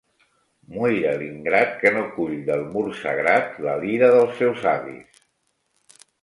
Muira 0.75 1.09
l'ingrat 1.19 1.75
que 1.83 1.91
no 1.97 2.01
cull 2.15 2.33
del 2.47 2.63
mur 2.71 2.85
sagrat 3.03 3.61
la 3.67 3.77
lira 3.85 4.11
dels 4.17 4.35
seus 4.41 4.67
avis! 4.73 5.23